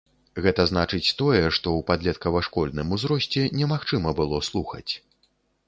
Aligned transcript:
Гэта 0.43 0.63
значыць 0.69 1.15
тое, 1.19 1.41
што 1.57 1.67
ў 1.81 1.85
падлеткава-школьным 1.91 2.97
узросце 2.97 3.45
немагчыма 3.61 4.17
было 4.25 4.43
слухаць. 4.51 4.91